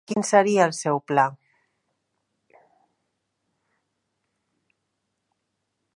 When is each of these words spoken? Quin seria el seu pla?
Quin 0.09 0.23
seria 0.27 0.61
el 0.69 0.71
seu 0.77 1.01
pla? 1.11 1.25